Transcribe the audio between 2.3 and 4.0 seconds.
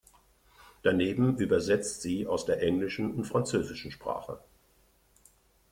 der englischen und französischen